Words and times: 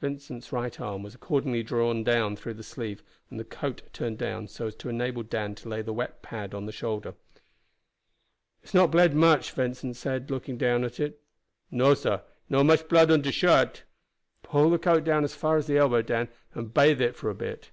Vincent's 0.00 0.52
right 0.52 0.80
arm 0.80 1.02
was 1.02 1.16
accordingly 1.16 1.60
drawn 1.64 2.06
through 2.36 2.54
the 2.54 2.62
sleeve 2.62 3.02
and 3.28 3.40
the 3.40 3.44
coat 3.44 3.82
turned 3.92 4.16
down 4.18 4.46
so 4.46 4.68
as 4.68 4.76
to 4.76 4.88
enable 4.88 5.24
Dan 5.24 5.56
to 5.56 5.68
lay 5.68 5.82
the 5.82 5.92
wet 5.92 6.22
pad 6.22 6.54
on 6.54 6.64
the 6.66 6.70
shoulder. 6.70 7.10
"It 8.62 8.66
has 8.68 8.74
not 8.74 8.92
bled 8.92 9.16
much," 9.16 9.50
Vincent 9.50 9.96
said, 9.96 10.30
looking 10.30 10.56
down 10.58 10.84
at 10.84 11.00
it. 11.00 11.20
"No, 11.72 11.94
sah, 11.94 12.20
not 12.48 12.66
much 12.66 12.86
blood 12.86 13.10
on 13.10 13.22
de 13.22 13.32
shirt." 13.32 13.82
"Pull 14.44 14.70
the 14.70 14.78
coat 14.78 15.02
down 15.02 15.24
as 15.24 15.34
far 15.34 15.56
as 15.56 15.66
the 15.66 15.76
elbow, 15.78 16.02
Dan, 16.02 16.28
and 16.52 16.72
bathe 16.72 17.00
it 17.00 17.16
for 17.16 17.28
a 17.28 17.34
bit." 17.34 17.72